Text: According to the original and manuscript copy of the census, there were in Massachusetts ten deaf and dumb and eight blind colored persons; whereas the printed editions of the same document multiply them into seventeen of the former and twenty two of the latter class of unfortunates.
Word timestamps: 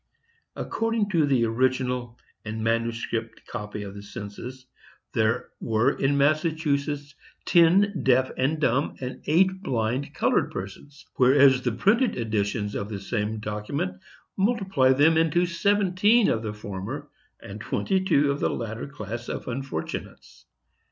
According 0.55 1.09
to 1.11 1.27
the 1.27 1.45
original 1.45 2.17
and 2.43 2.63
manuscript 2.63 3.45
copy 3.45 3.83
of 3.83 3.93
the 3.93 4.01
census, 4.01 4.65
there 5.13 5.49
were 5.59 5.91
in 5.91 6.17
Massachusetts 6.17 7.13
ten 7.45 8.01
deaf 8.01 8.31
and 8.35 8.59
dumb 8.59 8.95
and 8.99 9.21
eight 9.27 9.61
blind 9.61 10.15
colored 10.15 10.49
persons; 10.49 11.05
whereas 11.17 11.61
the 11.61 11.71
printed 11.73 12.17
editions 12.17 12.73
of 12.73 12.89
the 12.89 12.99
same 12.99 13.37
document 13.39 14.01
multiply 14.35 14.91
them 14.91 15.17
into 15.19 15.45
seventeen 15.45 16.29
of 16.29 16.41
the 16.41 16.51
former 16.51 17.07
and 17.39 17.61
twenty 17.61 18.03
two 18.03 18.31
of 18.31 18.39
the 18.39 18.49
latter 18.49 18.87
class 18.87 19.29
of 19.29 19.47
unfortunates. 19.47 20.47